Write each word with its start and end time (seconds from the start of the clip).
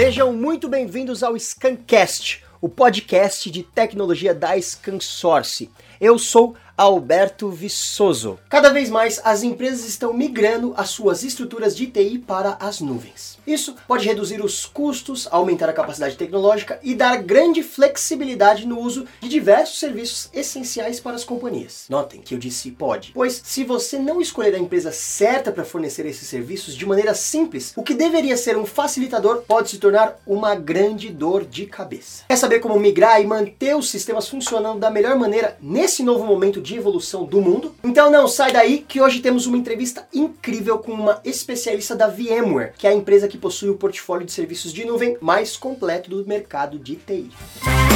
Sejam 0.00 0.32
muito 0.32 0.66
bem-vindos 0.66 1.22
ao 1.22 1.38
Scancast, 1.38 2.42
o 2.58 2.70
podcast 2.70 3.50
de 3.50 3.62
tecnologia 3.62 4.34
da 4.34 4.58
ScanSource. 4.58 5.70
Eu 6.00 6.18
sou 6.18 6.56
Alberto 6.80 7.50
Viçoso. 7.50 8.38
Cada 8.48 8.70
vez 8.70 8.88
mais 8.88 9.20
as 9.22 9.42
empresas 9.42 9.86
estão 9.86 10.14
migrando 10.14 10.72
as 10.78 10.88
suas 10.88 11.22
estruturas 11.22 11.76
de 11.76 11.86
TI 11.86 12.18
para 12.18 12.56
as 12.58 12.80
nuvens. 12.80 13.38
Isso 13.46 13.74
pode 13.86 14.06
reduzir 14.06 14.42
os 14.42 14.64
custos, 14.64 15.28
aumentar 15.30 15.68
a 15.68 15.74
capacidade 15.74 16.16
tecnológica 16.16 16.80
e 16.82 16.94
dar 16.94 17.22
grande 17.22 17.62
flexibilidade 17.62 18.66
no 18.66 18.80
uso 18.80 19.06
de 19.20 19.28
diversos 19.28 19.78
serviços 19.78 20.30
essenciais 20.32 20.98
para 20.98 21.16
as 21.16 21.24
companhias. 21.24 21.84
Notem 21.90 22.22
que 22.22 22.34
eu 22.34 22.38
disse 22.38 22.70
pode, 22.70 23.12
pois 23.12 23.42
se 23.44 23.62
você 23.62 23.98
não 23.98 24.18
escolher 24.18 24.54
a 24.54 24.58
empresa 24.58 24.90
certa 24.90 25.52
para 25.52 25.66
fornecer 25.66 26.06
esses 26.06 26.28
serviços 26.28 26.74
de 26.74 26.86
maneira 26.86 27.12
simples, 27.12 27.74
o 27.76 27.82
que 27.82 27.92
deveria 27.92 28.38
ser 28.38 28.56
um 28.56 28.64
facilitador 28.64 29.42
pode 29.46 29.68
se 29.68 29.78
tornar 29.78 30.18
uma 30.26 30.54
grande 30.54 31.10
dor 31.10 31.44
de 31.44 31.66
cabeça. 31.66 32.24
Quer 32.26 32.36
saber 32.36 32.60
como 32.60 32.80
migrar 32.80 33.20
e 33.20 33.26
manter 33.26 33.76
os 33.76 33.90
sistemas 33.90 34.26
funcionando 34.26 34.80
da 34.80 34.90
melhor 34.90 35.16
maneira 35.16 35.58
nesse 35.60 36.02
novo 36.02 36.24
momento 36.24 36.58
de 36.58 36.69
de 36.70 36.76
evolução 36.76 37.24
do 37.24 37.40
mundo. 37.40 37.74
Então 37.82 38.10
não 38.10 38.28
sai 38.28 38.52
daí 38.52 38.84
que 38.86 39.00
hoje 39.00 39.20
temos 39.20 39.46
uma 39.46 39.58
entrevista 39.58 40.06
incrível 40.14 40.78
com 40.78 40.92
uma 40.92 41.20
especialista 41.24 41.96
da 41.96 42.06
VMware, 42.06 42.72
que 42.78 42.86
é 42.86 42.90
a 42.90 42.94
empresa 42.94 43.28
que 43.28 43.36
possui 43.36 43.68
o 43.70 43.76
portfólio 43.76 44.24
de 44.24 44.32
serviços 44.32 44.72
de 44.72 44.84
nuvem 44.84 45.16
mais 45.20 45.56
completo 45.56 46.10
do 46.10 46.26
mercado 46.26 46.78
de 46.78 46.96
TI. 46.96 47.30
Uma 47.64 47.89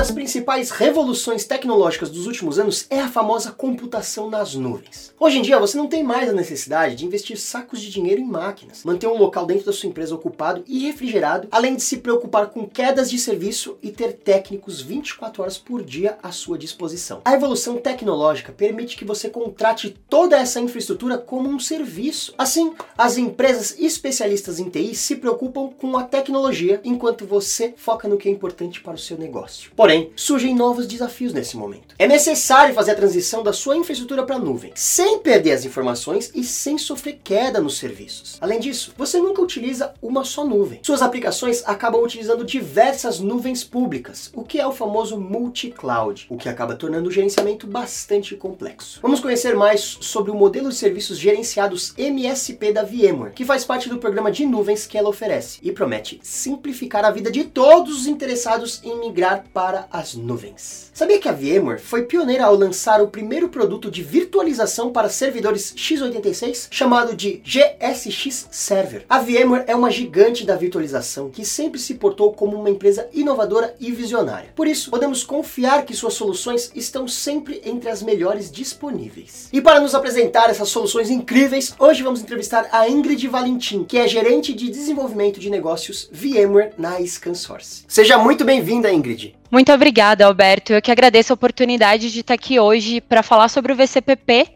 das 0.00 0.10
principais 0.10 0.70
revoluções 0.70 1.44
tecnológicas 1.44 2.08
dos 2.08 2.26
últimos 2.26 2.58
anos 2.58 2.86
é 2.88 3.00
a 3.00 3.08
famosa 3.08 3.50
computação 3.52 4.30
nas 4.30 4.54
nuvens. 4.54 5.14
Hoje 5.20 5.36
em 5.36 5.42
dia 5.42 5.58
você 5.58 5.76
não 5.76 5.88
tem 5.88 6.02
mais 6.02 6.26
a 6.26 6.32
necessidade 6.32 6.94
de 6.94 7.04
investir 7.04 7.36
sacos 7.36 7.82
de 7.82 7.90
dinheiro 7.90 8.18
em 8.18 8.24
máquinas, 8.24 8.82
manter 8.82 9.06
um 9.08 9.18
local 9.18 9.44
dentro 9.44 9.66
da 9.66 9.74
sua 9.74 9.90
empresa 9.90 10.14
ocupado 10.14 10.64
e 10.66 10.86
refrigerado, 10.86 11.48
além 11.50 11.76
de 11.76 11.82
se 11.82 11.98
preocupar 11.98 12.46
com 12.46 12.66
quedas 12.66 13.10
de 13.10 13.18
serviço 13.18 13.76
e 13.82 13.90
ter 13.90 14.14
técnicos 14.14 14.80
24 14.80 15.42
horas 15.42 15.58
por 15.58 15.84
dia 15.84 16.16
à 16.22 16.32
sua 16.32 16.56
disposição. 16.56 17.20
A 17.22 17.34
evolução 17.34 17.76
tecnológica 17.76 18.52
permite 18.52 18.96
que 18.96 19.04
você 19.04 19.28
contrate 19.28 19.94
toda 20.08 20.38
essa 20.38 20.60
infraestrutura 20.60 21.18
como 21.18 21.50
um 21.50 21.58
serviço. 21.58 22.32
Assim, 22.38 22.72
as 22.96 23.18
empresas 23.18 23.78
especialistas 23.78 24.58
em 24.58 24.70
TI 24.70 24.94
se 24.94 25.16
preocupam 25.16 25.68
com 25.78 25.94
a 25.98 26.04
tecnologia 26.04 26.80
enquanto 26.82 27.26
você 27.26 27.74
foca 27.76 28.08
no 28.08 28.16
que 28.16 28.30
é 28.30 28.32
importante 28.32 28.80
para 28.80 28.94
o 28.94 28.98
seu 28.98 29.18
negócio. 29.18 29.70
Porém, 29.90 30.12
surgem 30.14 30.54
novos 30.54 30.86
desafios 30.86 31.32
nesse 31.32 31.56
momento. 31.56 31.96
É 31.98 32.06
necessário 32.06 32.72
fazer 32.72 32.92
a 32.92 32.94
transição 32.94 33.42
da 33.42 33.52
sua 33.52 33.76
infraestrutura 33.76 34.22
para 34.22 34.36
a 34.36 34.38
nuvem, 34.38 34.70
sem 34.76 35.18
perder 35.18 35.50
as 35.50 35.64
informações 35.64 36.30
e 36.32 36.44
sem 36.44 36.78
sofrer 36.78 37.18
queda 37.24 37.60
nos 37.60 37.76
serviços. 37.76 38.38
Além 38.40 38.60
disso, 38.60 38.94
você 38.96 39.18
nunca 39.18 39.42
utiliza 39.42 39.92
uma 40.00 40.22
só 40.22 40.44
nuvem. 40.44 40.78
Suas 40.84 41.02
aplicações 41.02 41.64
acabam 41.66 42.04
utilizando 42.04 42.44
diversas 42.44 43.18
nuvens 43.18 43.64
públicas, 43.64 44.30
o 44.32 44.44
que 44.44 44.60
é 44.60 44.66
o 44.66 44.70
famoso 44.70 45.18
multi-cloud, 45.18 46.28
o 46.30 46.36
que 46.36 46.48
acaba 46.48 46.76
tornando 46.76 47.08
o 47.08 47.12
gerenciamento 47.12 47.66
bastante 47.66 48.36
complexo. 48.36 49.00
Vamos 49.02 49.18
conhecer 49.18 49.56
mais 49.56 49.98
sobre 50.00 50.30
o 50.30 50.36
modelo 50.36 50.68
de 50.68 50.76
serviços 50.76 51.18
gerenciados 51.18 51.94
MSP 51.98 52.72
da 52.72 52.84
VMware, 52.84 53.32
que 53.34 53.44
faz 53.44 53.64
parte 53.64 53.88
do 53.88 53.98
programa 53.98 54.30
de 54.30 54.46
nuvens 54.46 54.86
que 54.86 54.96
ela 54.96 55.08
oferece 55.08 55.58
e 55.64 55.72
promete 55.72 56.20
simplificar 56.22 57.04
a 57.04 57.10
vida 57.10 57.28
de 57.28 57.42
todos 57.42 58.02
os 58.02 58.06
interessados 58.06 58.80
em 58.84 58.96
migrar 59.00 59.46
para 59.52 59.79
as 59.90 60.14
nuvens. 60.14 60.90
Sabia 60.92 61.18
que 61.18 61.28
a 61.28 61.32
VMware 61.32 61.80
foi 61.80 62.02
pioneira 62.02 62.44
ao 62.44 62.54
lançar 62.54 63.00
o 63.00 63.08
primeiro 63.08 63.48
produto 63.48 63.90
de 63.90 64.02
virtualização 64.02 64.92
para 64.92 65.08
servidores 65.08 65.72
x86 65.74 66.68
chamado 66.70 67.14
de 67.14 67.42
GSX 67.44 68.48
Server? 68.50 69.04
A 69.08 69.18
VMware 69.18 69.64
é 69.66 69.74
uma 69.74 69.90
gigante 69.90 70.44
da 70.44 70.56
virtualização 70.56 71.30
que 71.30 71.44
sempre 71.44 71.80
se 71.80 71.94
portou 71.94 72.32
como 72.32 72.56
uma 72.56 72.70
empresa 72.70 73.08
inovadora 73.12 73.74
e 73.80 73.90
visionária. 73.90 74.50
Por 74.54 74.66
isso, 74.66 74.90
podemos 74.90 75.24
confiar 75.24 75.84
que 75.84 75.94
suas 75.94 76.14
soluções 76.14 76.70
estão 76.74 77.08
sempre 77.08 77.60
entre 77.64 77.88
as 77.88 78.02
melhores 78.02 78.50
disponíveis. 78.50 79.48
E 79.52 79.60
para 79.60 79.80
nos 79.80 79.94
apresentar 79.94 80.50
essas 80.50 80.68
soluções 80.68 81.10
incríveis, 81.10 81.74
hoje 81.78 82.02
vamos 82.02 82.20
entrevistar 82.20 82.68
a 82.72 82.88
Ingrid 82.88 83.26
Valentim, 83.28 83.84
que 83.84 83.98
é 83.98 84.06
gerente 84.06 84.52
de 84.52 84.68
desenvolvimento 84.68 85.40
de 85.40 85.50
negócios 85.50 86.08
VMware 86.12 86.72
na 86.76 87.00
ScanSource. 87.04 87.84
Seja 87.88 88.18
muito 88.18 88.44
bem-vinda, 88.44 88.92
Ingrid. 88.92 89.39
Muito 89.50 89.72
obrigada, 89.72 90.24
Alberto. 90.24 90.72
Eu 90.72 90.80
que 90.80 90.92
agradeço 90.92 91.32
a 91.32 91.34
oportunidade 91.34 92.12
de 92.12 92.20
estar 92.20 92.34
aqui 92.34 92.60
hoje 92.60 93.00
para 93.00 93.20
falar 93.20 93.48
sobre 93.48 93.72
o 93.72 93.76
VCPP 93.76 94.46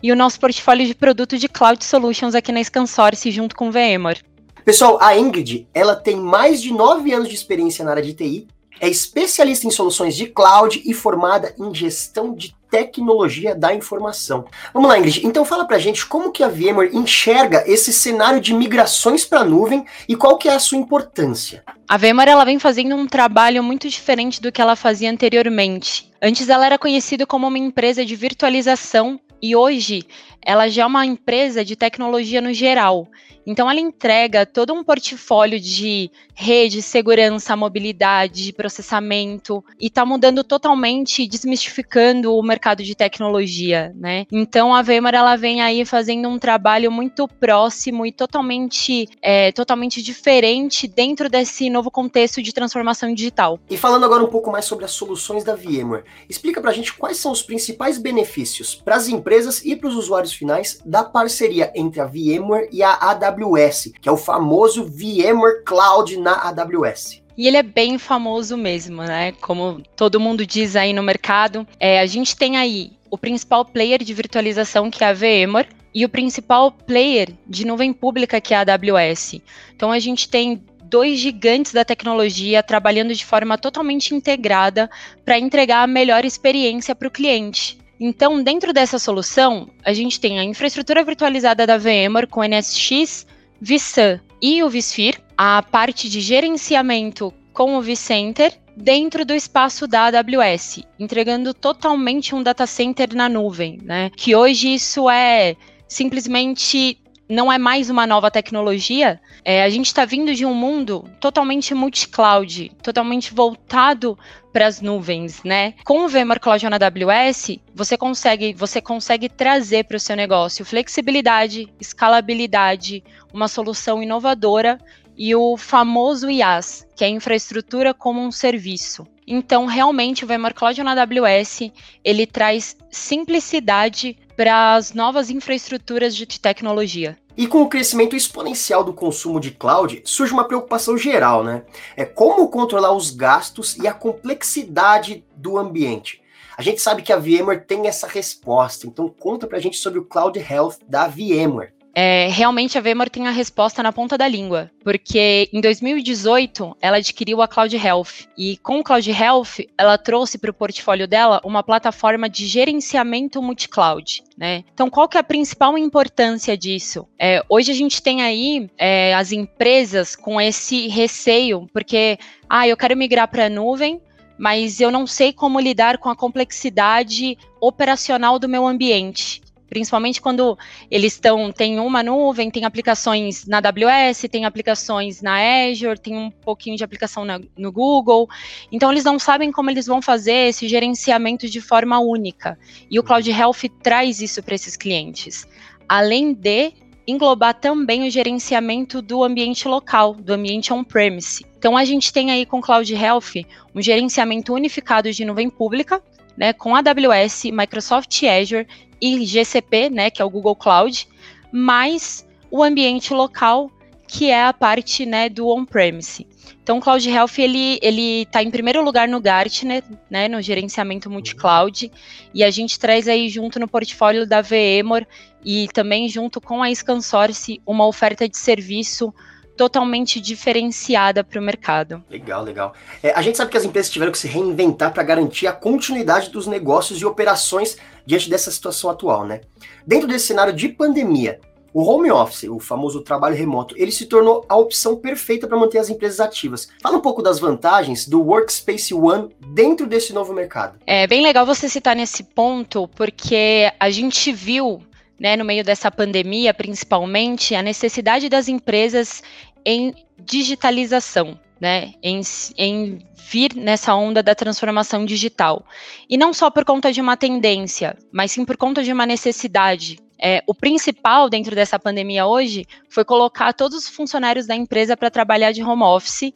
e 0.00 0.12
o 0.12 0.16
nosso 0.16 0.38
portfólio 0.38 0.86
de 0.86 0.94
produtos 0.94 1.40
de 1.40 1.48
Cloud 1.48 1.84
Solutions 1.84 2.36
aqui 2.36 2.52
na 2.52 2.62
ScanSource 2.62 3.32
junto 3.32 3.56
com 3.56 3.68
o 3.68 3.72
VMware. 3.72 4.22
Pessoal, 4.64 4.96
a 5.02 5.18
Ingrid, 5.18 5.66
ela 5.74 5.96
tem 5.96 6.16
mais 6.16 6.62
de 6.62 6.72
nove 6.72 7.12
anos 7.12 7.28
de 7.28 7.34
experiência 7.34 7.84
na 7.84 7.90
área 7.90 8.02
de 8.02 8.14
TI, 8.14 8.46
é 8.80 8.88
especialista 8.88 9.66
em 9.66 9.70
soluções 9.70 10.14
de 10.14 10.26
cloud 10.26 10.80
e 10.84 10.94
formada 10.94 11.52
em 11.58 11.74
gestão 11.74 12.32
de 12.32 12.54
tecnologia 12.74 13.54
da 13.54 13.72
informação. 13.72 14.46
Vamos 14.72 14.88
lá, 14.88 14.98
Ingrid. 14.98 15.24
Então 15.24 15.44
fala 15.44 15.64
pra 15.64 15.78
gente 15.78 16.04
como 16.04 16.32
que 16.32 16.42
a 16.42 16.48
VMware 16.48 16.90
enxerga 16.92 17.62
esse 17.68 17.92
cenário 17.92 18.40
de 18.40 18.52
migrações 18.52 19.24
para 19.24 19.40
a 19.40 19.44
nuvem 19.44 19.84
e 20.08 20.16
qual 20.16 20.36
que 20.36 20.48
é 20.48 20.54
a 20.54 20.58
sua 20.58 20.76
importância. 20.76 21.62
A 21.88 21.96
VMware 21.96 22.30
ela 22.30 22.44
vem 22.44 22.58
fazendo 22.58 22.96
um 22.96 23.06
trabalho 23.06 23.62
muito 23.62 23.88
diferente 23.88 24.42
do 24.42 24.50
que 24.50 24.60
ela 24.60 24.74
fazia 24.74 25.08
anteriormente. 25.08 26.10
Antes 26.20 26.48
ela 26.48 26.66
era 26.66 26.76
conhecida 26.76 27.24
como 27.24 27.46
uma 27.46 27.58
empresa 27.58 28.04
de 28.04 28.16
virtualização 28.16 29.20
e 29.40 29.54
hoje 29.54 30.04
ela 30.44 30.68
já 30.68 30.82
é 30.82 30.86
uma 30.86 31.06
empresa 31.06 31.64
de 31.64 31.76
tecnologia 31.76 32.40
no 32.40 32.52
geral. 32.52 33.08
Então, 33.46 33.70
ela 33.70 33.80
entrega 33.80 34.46
todo 34.46 34.72
um 34.72 34.82
portfólio 34.82 35.60
de 35.60 36.10
rede, 36.34 36.82
segurança, 36.82 37.54
mobilidade, 37.54 38.52
processamento 38.52 39.62
e 39.78 39.86
está 39.86 40.04
mudando 40.04 40.42
totalmente, 40.42 41.26
desmistificando 41.26 42.34
o 42.34 42.42
mercado 42.42 42.82
de 42.82 42.94
tecnologia, 42.94 43.92
né? 43.94 44.26
Então, 44.32 44.74
a 44.74 44.82
VMware 44.82 45.14
ela 45.14 45.36
vem 45.36 45.60
aí 45.60 45.84
fazendo 45.84 46.28
um 46.28 46.38
trabalho 46.38 46.90
muito 46.90 47.28
próximo 47.28 48.04
e 48.04 48.12
totalmente, 48.12 49.08
é, 49.22 49.52
totalmente 49.52 50.02
diferente 50.02 50.88
dentro 50.88 51.28
desse 51.28 51.70
novo 51.70 51.90
contexto 51.90 52.42
de 52.42 52.52
transformação 52.52 53.12
digital. 53.14 53.60
E 53.70 53.76
falando 53.76 54.04
agora 54.04 54.24
um 54.24 54.28
pouco 54.28 54.50
mais 54.50 54.64
sobre 54.64 54.84
as 54.84 54.90
soluções 54.90 55.44
da 55.44 55.54
VMware, 55.54 56.04
explica 56.28 56.60
para 56.60 56.70
a 56.70 56.74
gente 56.74 56.94
quais 56.94 57.18
são 57.18 57.30
os 57.30 57.42
principais 57.42 57.98
benefícios 57.98 58.74
para 58.74 58.96
as 58.96 59.06
empresas 59.06 59.64
e 59.64 59.76
para 59.76 59.88
os 59.88 59.94
usuários 59.94 60.33
finais 60.34 60.78
da 60.84 61.02
parceria 61.04 61.72
entre 61.74 62.00
a 62.00 62.06
VMware 62.06 62.68
e 62.72 62.82
a 62.82 62.92
AWS, 62.94 63.92
que 64.00 64.08
é 64.08 64.12
o 64.12 64.16
famoso 64.16 64.84
VMware 64.84 65.62
Cloud 65.64 66.16
na 66.18 66.34
AWS. 66.48 67.22
E 67.36 67.48
ele 67.48 67.56
é 67.56 67.62
bem 67.62 67.98
famoso 67.98 68.56
mesmo, 68.56 69.02
né? 69.02 69.32
Como 69.40 69.82
todo 69.96 70.20
mundo 70.20 70.46
diz 70.46 70.76
aí 70.76 70.92
no 70.92 71.02
mercado, 71.02 71.66
é, 71.80 72.00
a 72.00 72.06
gente 72.06 72.36
tem 72.36 72.56
aí 72.56 72.92
o 73.10 73.18
principal 73.18 73.64
player 73.64 74.02
de 74.02 74.14
virtualização, 74.14 74.90
que 74.90 75.02
é 75.02 75.08
a 75.08 75.12
VMware, 75.12 75.68
e 75.94 76.04
o 76.04 76.08
principal 76.08 76.72
player 76.72 77.30
de 77.46 77.64
nuvem 77.64 77.92
pública, 77.92 78.40
que 78.40 78.52
é 78.52 78.56
a 78.56 78.60
AWS. 78.60 79.40
Então 79.74 79.92
a 79.92 79.98
gente 79.98 80.28
tem 80.28 80.60
dois 80.82 81.18
gigantes 81.18 81.72
da 81.72 81.84
tecnologia 81.84 82.62
trabalhando 82.62 83.14
de 83.14 83.24
forma 83.24 83.56
totalmente 83.56 84.14
integrada 84.14 84.90
para 85.24 85.38
entregar 85.38 85.82
a 85.82 85.86
melhor 85.86 86.24
experiência 86.24 86.94
para 86.94 87.08
o 87.08 87.10
cliente. 87.10 87.78
Então, 87.98 88.42
dentro 88.42 88.72
dessa 88.72 88.98
solução, 88.98 89.68
a 89.84 89.92
gente 89.92 90.18
tem 90.20 90.38
a 90.38 90.44
infraestrutura 90.44 91.04
virtualizada 91.04 91.66
da 91.66 91.78
VMware 91.78 92.26
com 92.26 92.42
NSX, 92.42 93.26
vSAN 93.60 94.20
e 94.42 94.62
o 94.62 94.68
vSphere, 94.68 95.18
a 95.36 95.62
parte 95.62 96.08
de 96.08 96.20
gerenciamento 96.20 97.32
com 97.52 97.76
o 97.76 97.82
vCenter 97.82 98.52
dentro 98.76 99.24
do 99.24 99.32
espaço 99.32 99.86
da 99.86 100.06
AWS, 100.06 100.80
entregando 100.98 101.54
totalmente 101.54 102.34
um 102.34 102.42
data 102.42 102.66
center 102.66 103.14
na 103.14 103.28
nuvem, 103.28 103.78
né? 103.82 104.10
Que 104.16 104.34
hoje 104.34 104.74
isso 104.74 105.08
é 105.08 105.56
simplesmente 105.86 106.98
não 107.28 107.52
é 107.52 107.58
mais 107.58 107.90
uma 107.90 108.06
nova 108.06 108.30
tecnologia. 108.30 109.20
É, 109.44 109.62
a 109.62 109.68
gente 109.68 109.86
está 109.86 110.04
vindo 110.04 110.34
de 110.34 110.44
um 110.44 110.54
mundo 110.54 111.08
totalmente 111.20 111.74
multi-cloud, 111.74 112.72
totalmente 112.82 113.32
voltado 113.32 114.18
para 114.52 114.66
as 114.66 114.80
nuvens, 114.80 115.42
né? 115.42 115.74
Com 115.84 116.04
o 116.04 116.08
VMware 116.08 116.38
Cloud 116.38 116.64
na 116.68 116.76
AWS, 116.76 117.58
você 117.74 117.96
consegue, 117.96 118.54
você 118.54 118.80
consegue 118.80 119.28
trazer 119.28 119.84
para 119.84 119.96
o 119.96 120.00
seu 120.00 120.14
negócio 120.14 120.64
flexibilidade, 120.64 121.68
escalabilidade, 121.80 123.02
uma 123.32 123.48
solução 123.48 124.02
inovadora 124.02 124.78
e 125.16 125.34
o 125.34 125.56
famoso 125.56 126.30
IaaS, 126.30 126.86
que 126.94 127.04
é 127.04 127.08
infraestrutura 127.08 127.92
como 127.92 128.20
um 128.20 128.30
serviço. 128.30 129.06
Então, 129.26 129.64
realmente, 129.64 130.24
o 130.24 130.28
VMware 130.28 130.54
Cloud 130.54 130.82
na 130.82 130.92
AWS, 130.92 131.70
ele 132.04 132.26
traz 132.26 132.76
simplicidade 132.90 134.16
para 134.36 134.74
as 134.74 134.92
novas 134.92 135.30
infraestruturas 135.30 136.14
de 136.14 136.26
tecnologia. 136.26 137.16
E 137.36 137.46
com 137.46 137.62
o 137.62 137.68
crescimento 137.68 138.14
exponencial 138.14 138.84
do 138.84 138.92
consumo 138.92 139.40
de 139.40 139.50
cloud, 139.50 140.02
surge 140.04 140.32
uma 140.32 140.46
preocupação 140.46 140.96
geral, 140.96 141.42
né? 141.42 141.64
É 141.96 142.04
como 142.04 142.48
controlar 142.48 142.92
os 142.92 143.10
gastos 143.10 143.76
e 143.76 143.88
a 143.88 143.92
complexidade 143.92 145.24
do 145.36 145.58
ambiente. 145.58 146.22
A 146.56 146.62
gente 146.62 146.80
sabe 146.80 147.02
que 147.02 147.12
a 147.12 147.18
VMware 147.18 147.66
tem 147.66 147.88
essa 147.88 148.06
resposta, 148.06 148.86
então 148.86 149.08
conta 149.08 149.46
pra 149.46 149.58
gente 149.58 149.76
sobre 149.76 149.98
o 149.98 150.04
Cloud 150.04 150.38
Health 150.38 150.76
da 150.88 151.08
VMware. 151.08 151.74
É, 151.94 152.28
realmente 152.28 152.76
a 152.76 152.80
VMware 152.80 153.08
tem 153.08 153.28
a 153.28 153.30
resposta 153.30 153.82
na 153.82 153.92
ponta 153.92 154.18
da 154.18 154.26
língua, 154.26 154.70
porque 154.82 155.48
em 155.52 155.60
2018 155.60 156.76
ela 156.80 156.96
adquiriu 156.96 157.40
a 157.40 157.46
Cloud 157.46 157.76
Health 157.76 158.26
e 158.36 158.56
com 158.56 158.80
o 158.80 158.84
Cloud 158.84 159.08
Health 159.08 159.64
ela 159.78 159.96
trouxe 159.96 160.36
para 160.36 160.50
o 160.50 160.54
portfólio 160.54 161.06
dela 161.06 161.40
uma 161.44 161.62
plataforma 161.62 162.28
de 162.28 162.46
gerenciamento 162.46 163.40
multi-cloud. 163.40 164.24
Né? 164.36 164.64
Então, 164.74 164.90
qual 164.90 165.08
que 165.08 165.16
é 165.16 165.20
a 165.20 165.24
principal 165.24 165.78
importância 165.78 166.56
disso? 166.56 167.06
É, 167.16 167.44
hoje 167.48 167.70
a 167.70 167.74
gente 167.74 168.02
tem 168.02 168.22
aí 168.22 168.68
é, 168.76 169.14
as 169.14 169.30
empresas 169.30 170.16
com 170.16 170.40
esse 170.40 170.88
receio, 170.88 171.68
porque 171.72 172.18
ah, 172.48 172.66
eu 172.66 172.76
quero 172.76 172.96
migrar 172.96 173.28
para 173.28 173.46
a 173.46 173.50
nuvem, 173.50 174.00
mas 174.36 174.80
eu 174.80 174.90
não 174.90 175.06
sei 175.06 175.32
como 175.32 175.60
lidar 175.60 175.98
com 175.98 176.08
a 176.08 176.16
complexidade 176.16 177.38
operacional 177.60 178.38
do 178.40 178.48
meu 178.48 178.66
ambiente 178.66 179.43
principalmente 179.68 180.20
quando 180.20 180.56
eles 180.90 181.14
estão, 181.14 181.50
tem 181.52 181.78
uma 181.80 182.02
nuvem, 182.02 182.50
tem 182.50 182.64
aplicações 182.64 183.46
na 183.46 183.58
AWS, 183.58 184.26
tem 184.30 184.44
aplicações 184.44 185.22
na 185.22 185.36
Azure, 185.68 185.98
tem 185.98 186.16
um 186.16 186.30
pouquinho 186.30 186.76
de 186.76 186.84
aplicação 186.84 187.24
na, 187.24 187.40
no 187.56 187.72
Google. 187.72 188.28
Então 188.70 188.90
eles 188.90 189.04
não 189.04 189.18
sabem 189.18 189.50
como 189.50 189.70
eles 189.70 189.86
vão 189.86 190.00
fazer 190.00 190.48
esse 190.48 190.68
gerenciamento 190.68 191.48
de 191.48 191.60
forma 191.60 191.98
única. 191.98 192.58
E 192.90 192.98
o 192.98 193.02
uhum. 193.02 193.06
Cloud 193.06 193.30
Health 193.30 193.68
traz 193.82 194.20
isso 194.20 194.42
para 194.42 194.54
esses 194.54 194.76
clientes. 194.76 195.46
Além 195.88 196.32
de 196.32 196.72
englobar 197.06 197.54
também 197.54 198.06
o 198.06 198.10
gerenciamento 198.10 199.02
do 199.02 199.22
ambiente 199.22 199.68
local, 199.68 200.14
do 200.14 200.32
ambiente 200.32 200.72
on-premise. 200.72 201.44
Então 201.58 201.76
a 201.76 201.84
gente 201.84 202.12
tem 202.12 202.30
aí 202.30 202.46
com 202.46 202.62
Cloud 202.62 202.92
Health 202.94 203.44
um 203.74 203.82
gerenciamento 203.82 204.54
unificado 204.54 205.10
de 205.12 205.24
nuvem 205.24 205.50
pública, 205.50 206.02
né, 206.36 206.52
com 206.52 206.74
AWS, 206.74 207.44
Microsoft 207.44 208.22
Azure 208.24 208.66
e 209.04 209.26
GCP, 209.26 209.90
né, 209.90 210.10
que 210.10 210.22
é 210.22 210.24
o 210.24 210.30
Google 210.30 210.56
Cloud, 210.56 211.06
mais 211.52 212.26
o 212.50 212.62
ambiente 212.62 213.12
local, 213.12 213.70
que 214.08 214.30
é 214.30 214.44
a 214.44 214.52
parte, 214.52 215.04
né, 215.04 215.28
do 215.28 215.46
on-premise. 215.48 216.26
Então, 216.62 216.78
o 216.78 216.80
Cloud 216.80 217.06
Health 217.06 217.38
ele 217.38 218.22
está 218.22 218.42
em 218.42 218.50
primeiro 218.50 218.82
lugar 218.82 219.06
no 219.06 219.20
Gartner, 219.20 219.84
né, 220.08 220.26
no 220.26 220.40
gerenciamento 220.40 221.10
multi-cloud, 221.10 221.92
e 222.32 222.42
a 222.42 222.50
gente 222.50 222.78
traz 222.78 223.06
aí 223.06 223.28
junto 223.28 223.60
no 223.60 223.68
portfólio 223.68 224.26
da 224.26 224.40
VMware 224.40 225.06
e 225.44 225.68
também 225.74 226.08
junto 226.08 226.40
com 226.40 226.62
a 226.62 226.74
ScanSource 226.74 227.60
uma 227.66 227.86
oferta 227.86 228.26
de 228.26 228.38
serviço 228.38 229.12
totalmente 229.56 230.20
diferenciada 230.20 231.24
para 231.24 231.40
o 231.40 231.42
mercado. 231.42 232.02
Legal, 232.10 232.42
legal. 232.42 232.74
É, 233.02 233.12
a 233.12 233.22
gente 233.22 233.36
sabe 233.36 233.50
que 233.50 233.56
as 233.56 233.64
empresas 233.64 233.90
tiveram 233.90 234.12
que 234.12 234.18
se 234.18 234.28
reinventar 234.28 234.92
para 234.92 235.02
garantir 235.02 235.46
a 235.46 235.52
continuidade 235.52 236.30
dos 236.30 236.46
negócios 236.46 237.00
e 237.00 237.04
operações 237.04 237.76
diante 238.06 238.28
dessa 238.28 238.50
situação 238.50 238.90
atual, 238.90 239.24
né? 239.24 239.40
Dentro 239.86 240.06
desse 240.08 240.26
cenário 240.26 240.52
de 240.52 240.68
pandemia, 240.68 241.40
o 241.74 241.82
home 241.82 242.08
office, 242.08 242.44
o 242.44 242.60
famoso 242.60 243.00
trabalho 243.00 243.34
remoto, 243.34 243.74
ele 243.76 243.90
se 243.90 244.06
tornou 244.06 244.44
a 244.48 244.56
opção 244.56 244.94
perfeita 244.94 245.48
para 245.48 245.58
manter 245.58 245.78
as 245.78 245.90
empresas 245.90 246.20
ativas. 246.20 246.68
Fala 246.80 246.98
um 246.98 247.00
pouco 247.00 247.20
das 247.20 247.40
vantagens 247.40 248.06
do 248.06 248.22
Workspace 248.22 248.94
ONE 248.94 249.34
dentro 249.48 249.84
desse 249.84 250.12
novo 250.12 250.32
mercado. 250.32 250.78
É 250.86 251.04
bem 251.08 251.20
legal 251.20 251.44
você 251.44 251.68
citar 251.68 251.96
nesse 251.96 252.22
ponto, 252.22 252.86
porque 252.88 253.72
a 253.80 253.90
gente 253.90 254.32
viu 254.32 254.80
né, 255.18 255.36
no 255.36 255.44
meio 255.44 255.64
dessa 255.64 255.90
pandemia, 255.90 256.52
principalmente, 256.52 257.54
a 257.54 257.62
necessidade 257.62 258.28
das 258.28 258.48
empresas 258.48 259.22
em 259.64 259.94
digitalização, 260.18 261.38
né, 261.60 261.94
em, 262.02 262.20
em 262.56 262.98
vir 263.16 263.54
nessa 263.54 263.94
onda 263.94 264.22
da 264.22 264.34
transformação 264.34 265.04
digital. 265.04 265.64
E 266.08 266.16
não 266.16 266.32
só 266.32 266.50
por 266.50 266.64
conta 266.64 266.92
de 266.92 267.00
uma 267.00 267.16
tendência, 267.16 267.96
mas 268.12 268.32
sim 268.32 268.44
por 268.44 268.56
conta 268.56 268.82
de 268.82 268.92
uma 268.92 269.06
necessidade. 269.06 269.98
É, 270.20 270.42
o 270.46 270.54
principal 270.54 271.28
dentro 271.28 271.54
dessa 271.54 271.78
pandemia 271.78 272.26
hoje 272.26 272.66
foi 272.88 273.04
colocar 273.04 273.52
todos 273.52 273.78
os 273.78 273.88
funcionários 273.88 274.46
da 274.46 274.54
empresa 274.54 274.96
para 274.96 275.10
trabalhar 275.10 275.52
de 275.52 275.62
home 275.62 275.82
office 275.82 276.32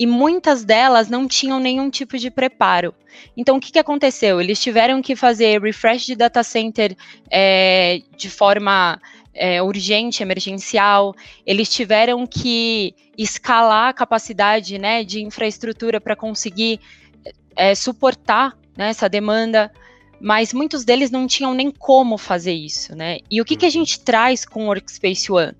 e 0.00 0.06
muitas 0.06 0.64
delas 0.64 1.10
não 1.10 1.28
tinham 1.28 1.60
nenhum 1.60 1.90
tipo 1.90 2.16
de 2.16 2.30
preparo. 2.30 2.94
Então, 3.36 3.58
o 3.58 3.60
que, 3.60 3.70
que 3.70 3.78
aconteceu? 3.78 4.40
Eles 4.40 4.58
tiveram 4.58 5.02
que 5.02 5.14
fazer 5.14 5.60
refresh 5.60 6.06
de 6.06 6.16
data 6.16 6.42
center 6.42 6.96
é, 7.30 8.00
de 8.16 8.30
forma 8.30 8.98
é, 9.34 9.62
urgente, 9.62 10.22
emergencial, 10.22 11.14
eles 11.44 11.68
tiveram 11.68 12.26
que 12.26 12.94
escalar 13.16 13.90
a 13.90 13.92
capacidade 13.92 14.78
né, 14.78 15.04
de 15.04 15.22
infraestrutura 15.22 16.00
para 16.00 16.16
conseguir 16.16 16.80
é, 17.54 17.74
suportar 17.74 18.56
né, 18.74 18.88
essa 18.88 19.06
demanda, 19.06 19.70
mas 20.18 20.54
muitos 20.54 20.82
deles 20.82 21.10
não 21.10 21.26
tinham 21.26 21.52
nem 21.52 21.70
como 21.70 22.16
fazer 22.16 22.54
isso. 22.54 22.96
Né? 22.96 23.18
E 23.30 23.38
o 23.38 23.44
que, 23.44 23.54
que 23.54 23.66
a 23.66 23.68
uhum. 23.68 23.72
gente 23.72 24.00
traz 24.00 24.46
com 24.46 24.64
o 24.64 24.68
Workspace 24.68 25.30
ONE? 25.30 25.52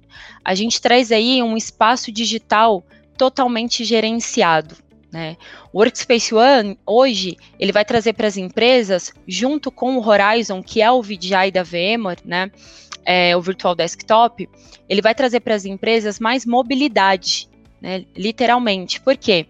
A 0.42 0.54
gente 0.54 0.80
traz 0.80 1.12
aí 1.12 1.42
um 1.42 1.58
espaço 1.58 2.10
digital 2.10 2.82
totalmente 3.20 3.84
gerenciado. 3.84 4.74
Né? 5.12 5.36
O 5.74 5.80
Workspace 5.80 6.34
ONE, 6.34 6.78
hoje, 6.86 7.36
ele 7.58 7.70
vai 7.70 7.84
trazer 7.84 8.14
para 8.14 8.26
as 8.26 8.38
empresas, 8.38 9.12
junto 9.28 9.70
com 9.70 9.98
o 9.98 10.08
Horizon, 10.08 10.62
que 10.62 10.80
é 10.80 10.90
o 10.90 11.02
VDI 11.02 11.50
da 11.52 11.62
VMware, 11.62 12.20
né? 12.24 12.50
É, 13.04 13.36
o 13.36 13.42
Virtual 13.42 13.74
Desktop, 13.74 14.48
ele 14.88 15.02
vai 15.02 15.14
trazer 15.14 15.40
para 15.40 15.54
as 15.54 15.66
empresas 15.66 16.18
mais 16.18 16.46
mobilidade, 16.46 17.48
né? 17.80 18.06
literalmente. 18.16 19.00
Por 19.00 19.16
quê? 19.16 19.46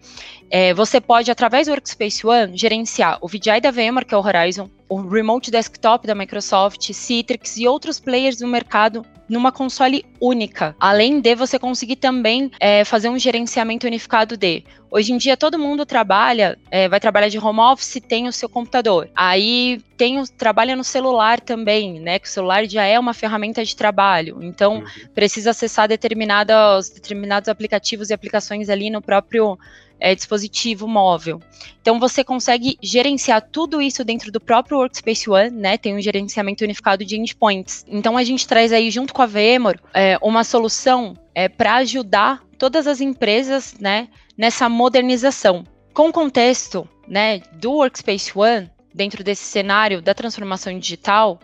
É, 0.50 0.74
você 0.74 1.00
pode, 1.00 1.30
através 1.30 1.68
do 1.68 1.70
Workspace 1.70 2.26
ONE, 2.26 2.56
gerenciar 2.56 3.18
o 3.20 3.28
VDI 3.28 3.60
da 3.60 3.70
VMware, 3.70 4.04
que 4.04 4.14
é 4.14 4.16
o 4.16 4.24
Horizon, 4.24 4.68
o 4.88 5.00
Remote 5.00 5.50
Desktop 5.50 6.08
da 6.08 6.14
Microsoft, 6.14 6.92
Citrix 6.92 7.56
e 7.56 7.68
outros 7.68 8.00
players 8.00 8.38
do 8.38 8.48
mercado 8.48 9.04
numa 9.30 9.52
console 9.52 10.04
única. 10.20 10.74
Além 10.78 11.20
de 11.20 11.36
você 11.36 11.56
conseguir 11.56 11.96
também 11.96 12.50
é, 12.58 12.84
fazer 12.84 13.08
um 13.08 13.18
gerenciamento 13.18 13.86
unificado 13.86 14.36
de. 14.36 14.64
Hoje 14.90 15.12
em 15.12 15.18
dia 15.18 15.36
todo 15.36 15.56
mundo 15.56 15.86
trabalha, 15.86 16.58
é, 16.68 16.88
vai 16.88 16.98
trabalhar 16.98 17.28
de 17.28 17.38
home 17.38 17.60
office, 17.60 18.02
tem 18.08 18.26
o 18.26 18.32
seu 18.32 18.48
computador. 18.48 19.08
Aí 19.14 19.80
tem 19.96 20.18
o, 20.18 20.24
trabalha 20.26 20.74
no 20.74 20.82
celular 20.82 21.40
também, 21.40 22.00
né? 22.00 22.18
Que 22.18 22.26
o 22.26 22.30
celular 22.30 22.68
já 22.68 22.84
é 22.84 22.98
uma 22.98 23.14
ferramenta 23.14 23.64
de 23.64 23.76
trabalho. 23.76 24.42
Então 24.42 24.78
uhum. 24.78 24.84
precisa 25.14 25.50
acessar 25.50 25.86
determinados, 25.86 26.90
determinados 26.90 27.48
aplicativos 27.48 28.10
e 28.10 28.14
aplicações 28.14 28.68
ali 28.68 28.90
no 28.90 29.00
próprio 29.00 29.56
é, 30.00 30.14
dispositivo 30.14 30.88
móvel. 30.88 31.40
Então 31.80 32.00
você 32.00 32.24
consegue 32.24 32.78
gerenciar 32.82 33.42
tudo 33.42 33.80
isso 33.80 34.04
dentro 34.04 34.32
do 34.32 34.40
próprio 34.40 34.78
Workspace 34.78 35.28
ONE, 35.28 35.50
né? 35.50 35.76
Tem 35.78 35.94
um 35.94 36.00
gerenciamento 36.00 36.64
unificado 36.64 37.04
de 37.04 37.16
endpoints. 37.16 37.84
Então 37.88 38.16
a 38.16 38.24
gente 38.24 38.46
traz 38.48 38.72
aí 38.72 38.90
junto 38.90 39.12
com 39.12 39.22
a 39.22 39.26
VMware 39.26 39.80
é, 39.94 40.18
uma 40.22 40.44
solução 40.44 41.16
é, 41.34 41.48
para 41.48 41.76
ajudar 41.76 42.42
todas 42.58 42.86
as 42.86 43.00
empresas, 43.00 43.74
né, 43.80 44.08
nessa 44.36 44.68
modernização. 44.68 45.64
Com 45.94 46.08
o 46.08 46.12
contexto, 46.12 46.86
né, 47.08 47.40
do 47.54 47.72
Workspace 47.72 48.32
ONE, 48.34 48.70
dentro 48.94 49.24
desse 49.24 49.44
cenário 49.44 50.02
da 50.02 50.14
transformação 50.14 50.78
digital, 50.78 51.40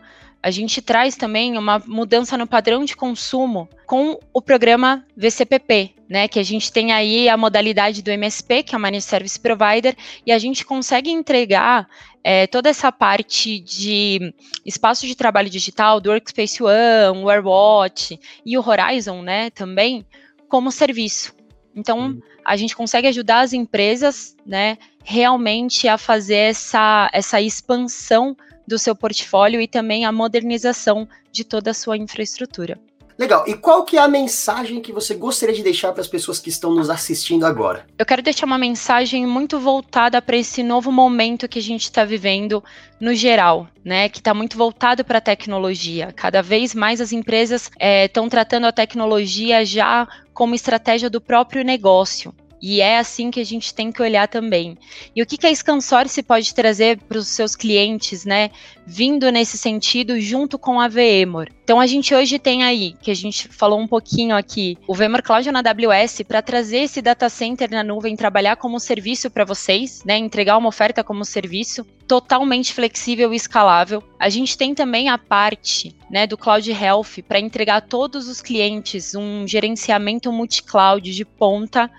a 0.47 0.51
gente 0.53 0.81
traz 0.81 1.17
também 1.17 1.59
uma 1.59 1.83
mudança 1.85 2.39
no 2.39 2.47
padrão 2.47 2.85
de 2.85 2.95
consumo 2.95 3.69
com 3.85 4.17
o 4.33 4.41
programa 4.41 5.05
VCPP, 5.17 5.93
né, 6.09 6.29
que 6.29 6.39
a 6.39 6.43
gente 6.45 6.71
tem 6.71 6.93
aí 6.93 7.29
a 7.29 7.37
modalidade 7.37 8.01
do 8.01 8.13
MSP, 8.13 8.63
que 8.63 8.73
é 8.73 8.79
o 8.79 8.81
Managed 8.81 9.09
Service 9.09 9.41
Provider, 9.41 9.97
e 10.25 10.31
a 10.31 10.39
gente 10.39 10.65
consegue 10.65 11.11
entregar 11.11 11.89
é, 12.23 12.47
toda 12.47 12.69
essa 12.69 12.93
parte 12.93 13.59
de 13.59 14.33
espaço 14.65 15.05
de 15.05 15.17
trabalho 15.17 15.51
digital 15.51 16.01
do 16.01 16.11
Workspace 16.11 16.63
ONE, 16.63 17.25
o 17.25 17.29
AirWatch 17.29 18.17
e 18.45 18.57
o 18.57 18.65
Horizon, 18.65 19.23
né, 19.23 19.51
também, 19.51 20.07
como 20.49 20.71
serviço. 20.71 21.35
Então, 21.75 22.23
a 22.45 22.57
gente 22.57 22.77
consegue 22.77 23.09
ajudar 23.09 23.41
as 23.41 23.53
empresas, 23.53 24.37
né, 24.47 24.79
realmente 25.03 25.89
a 25.89 25.99
fazer 25.99 26.37
essa, 26.37 27.11
essa 27.13 27.41
expansão 27.41 28.37
do 28.67 28.79
seu 28.79 28.95
portfólio 28.95 29.61
e 29.61 29.69
também 29.69 30.05
a 30.05 30.13
modernização 30.13 31.09
de 31.31 31.45
toda 31.45 31.71
a 31.71 31.75
sua 31.75 31.97
infraestrutura. 31.97 32.79
Legal. 33.19 33.45
E 33.47 33.55
qual 33.55 33.85
que 33.85 33.97
é 33.97 34.01
a 34.01 34.09
mensagem 34.09 34.81
que 34.81 34.93
você 34.93 35.15
gostaria 35.15 35.55
de 35.55 35.63
deixar 35.63 35.91
para 35.93 36.03
as 36.03 36.09
pessoas 36.09 36.39
que 36.39 36.51
estão 36.51 36.75
nos 36.75 36.91
assistindo 36.91 37.47
agora? 37.47 37.87
Eu 37.99 38.05
quero 38.05 38.21
deixar 38.21 38.45
uma 38.45 38.59
mensagem 38.59 39.27
muito 39.27 39.59
voltada 39.59 40.21
para 40.21 40.37
esse 40.37 40.63
novo 40.63 40.93
momento 40.93 41.49
que 41.49 41.59
a 41.59 41.63
gente 41.63 41.85
está 41.85 42.05
vivendo 42.05 42.63
no 43.01 43.15
geral, 43.15 43.69
né? 43.83 44.11
Que 44.11 44.19
está 44.19 44.35
muito 44.35 44.59
voltado 44.59 45.03
para 45.03 45.17
a 45.17 45.23
tecnologia. 45.23 46.13
Cada 46.15 46.43
vez 46.43 46.75
mais 46.75 47.01
as 47.01 47.11
empresas 47.11 47.71
estão 48.05 48.27
é, 48.27 48.29
tratando 48.29 48.67
a 48.67 48.73
tecnologia 48.73 49.65
já 49.65 50.07
como 50.35 50.55
estratégia 50.55 51.09
do 51.09 51.21
próprio 51.21 51.65
negócio. 51.65 52.35
E 52.61 52.81
é 52.81 52.99
assim 52.99 53.31
que 53.31 53.41
a 53.41 53.45
gente 53.45 53.75
tem 53.75 53.93
que 53.93 54.03
olhar 54.03 54.27
também. 54.29 54.77
E 55.15 55.23
o 55.23 55.27
que, 55.27 55.37
que 55.37 55.47
a 55.47 55.55
Scansource 55.55 56.23
pode 56.23 56.55
trazer 56.55 56.99
para 56.99 57.19
os 57.19 57.29
seus 57.29 57.55
clientes, 57.55 58.25
né? 58.25 58.51
Vindo 58.87 59.31
nesse 59.31 59.59
sentido 59.59 60.21
junto 60.21 60.59
com 60.59 60.81
a 60.81 60.89
VMware. 60.89 61.53
Então 61.63 61.81
a 61.81 61.87
gente 61.87 62.15
hoje 62.15 62.39
tem 62.39 62.63
aí, 62.63 62.95
que 63.03 63.11
a 63.11 63.15
gente 63.15 63.49
falou 63.49 63.81
um 63.81 63.89
pouquinho 63.89 64.37
aqui, 64.37 64.79
o 64.87 64.95
VMware 64.95 65.23
Cloud 65.23 65.51
na 65.51 65.59
AWS 65.59 66.23
para 66.27 66.41
trazer 66.41 66.79
esse 66.79 67.03
data 67.03 67.29
center 67.29 67.69
na 67.71 67.83
nuvem, 67.83 68.15
trabalhar 68.15 68.57
como 68.57 68.79
serviço 68.79 69.29
para 69.31 69.45
vocês, 69.45 70.05
né? 70.05 70.17
Entregar 70.17 70.57
uma 70.57 70.69
oferta 70.69 71.03
como 71.03 71.25
serviço 71.25 71.85
totalmente 72.07 72.73
flexível 72.73 73.33
e 73.33 73.37
escalável. 73.37 74.03
A 74.19 74.29
gente 74.29 74.57
tem 74.57 74.75
também 74.75 75.09
a 75.09 75.19
parte 75.19 75.95
né, 76.11 76.27
do 76.27 76.39
Cloud 76.39 76.71
Health 76.71 77.23
para 77.27 77.41
entregar 77.41 77.77
a 77.77 77.81
todos 77.81 78.29
os 78.29 78.41
clientes 78.41 79.15
um 79.15 79.47
gerenciamento 79.47 80.31
multi-cloud 80.33 81.13
de 81.13 81.25
ponta, 81.25 81.91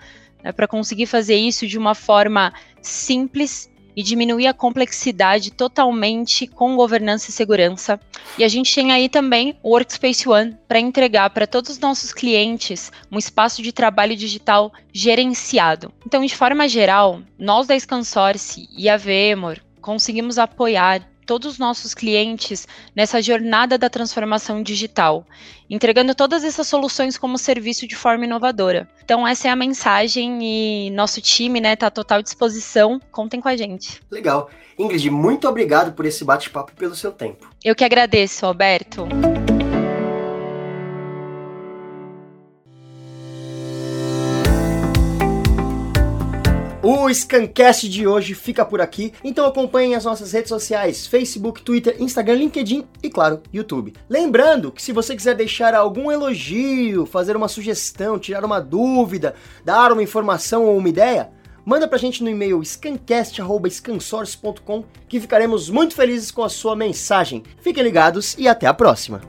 né, 0.44 0.52
para 0.52 0.68
conseguir 0.68 1.06
fazer 1.06 1.36
isso 1.36 1.68
de 1.68 1.78
uma 1.78 1.96
forma 1.96 2.54
simples 2.82 3.70
e 3.98 4.04
diminuir 4.04 4.46
a 4.46 4.54
complexidade 4.54 5.50
totalmente 5.52 6.46
com 6.46 6.76
governança 6.76 7.32
e 7.32 7.34
segurança. 7.34 8.00
E 8.38 8.44
a 8.44 8.48
gente 8.48 8.74
tem 8.76 8.92
aí 8.92 9.10
também 9.10 9.58
o 9.64 9.72
Workspace 9.72 10.30
ONE 10.30 10.56
para 10.68 10.80
entregar 10.80 11.32
para 11.32 11.48
todos 11.48 11.72
os 11.72 11.80
nossos 11.80 12.14
clientes 12.14 12.92
um 13.12 13.18
espaço 13.18 13.64
de 13.64 13.72
trabalho 13.72 14.16
digital 14.16 14.72
gerenciado. 14.94 15.92
Então, 16.06 16.24
de 16.24 16.36
forma 16.36 16.70
geral, 16.70 17.22
nós 17.40 17.66
da 17.66 17.80
ScanSource 17.80 18.70
e 18.78 18.88
a 18.88 18.98
VMware 18.98 19.64
conseguimos 19.82 20.38
apoiar 20.38 21.02
todos 21.28 21.54
os 21.54 21.60
nossos 21.60 21.94
clientes 21.94 22.68
nessa 22.96 23.22
jornada 23.22 23.78
da 23.78 23.90
transformação 23.90 24.64
digital, 24.64 25.28
entregando 25.70 26.16
todas 26.16 26.44
essas 26.44 26.68
soluções 26.68 27.18
como 27.18 27.38
serviço 27.38 27.86
de 27.86 27.96
forma 27.96 28.26
inovadora. 28.26 28.90
Então 29.04 29.28
essa 29.28 29.48
é 29.48 29.52
a 29.52 29.56
mensagem 29.56 30.40
e 30.42 30.90
nosso 30.92 31.22
time 31.22 31.60
está 31.60 31.70
né, 31.70 31.76
tá 31.76 31.88
à 31.88 31.92
total 31.92 32.24
disposição. 32.24 33.00
Contem 33.12 33.42
com 33.42 33.50
a 33.50 33.58
gente. 33.58 34.02
Legal. 34.10 34.50
Ingrid, 34.80 35.10
muito 35.10 35.48
obrigado 35.48 35.94
por 35.94 36.06
esse 36.06 36.24
bate-papo 36.24 36.72
e 36.74 36.80
pelo 36.80 36.96
seu 36.96 37.12
tempo. 37.12 37.50
Eu 37.64 37.76
que 37.76 37.84
agradeço, 37.84 38.46
Alberto. 38.46 39.08
O 47.08 47.14
Scancast 47.14 47.88
de 47.88 48.06
hoje 48.06 48.34
fica 48.34 48.66
por 48.66 48.82
aqui, 48.82 49.14
então 49.24 49.46
acompanhem 49.46 49.96
as 49.96 50.04
nossas 50.04 50.34
redes 50.34 50.50
sociais: 50.50 51.08
Facebook, 51.08 51.62
Twitter, 51.62 51.96
Instagram, 52.02 52.36
LinkedIn 52.36 52.84
e, 53.02 53.10
claro, 53.10 53.42
YouTube. 53.54 53.94
Lembrando 54.10 54.74
que 54.74 54.84
se 54.84 54.92
você 54.92 55.16
quiser 55.16 55.34
deixar 55.34 55.74
algum 55.74 56.12
elogio, 56.12 57.06
fazer 57.06 57.38
uma 57.38 57.48
sugestão, 57.48 58.20
tirar 58.20 58.44
uma 58.44 58.60
dúvida, 58.60 59.36
dar 59.64 59.94
uma 59.94 60.04
informação 60.04 60.66
ou 60.66 60.78
uma 60.78 60.90
ideia, 60.90 61.30
manda 61.64 61.88
pra 61.88 61.98
gente 61.98 62.22
no 62.22 62.30
e-mail 62.30 62.62
scancast.scansource.com 62.62 64.84
que 65.08 65.22
ficaremos 65.22 65.70
muito 65.70 65.96
felizes 65.96 66.30
com 66.30 66.44
a 66.44 66.50
sua 66.50 66.76
mensagem. 66.76 67.42
Fiquem 67.62 67.84
ligados 67.84 68.36
e 68.38 68.50
até 68.50 68.68
a 68.68 68.74
próxima! 68.74 69.22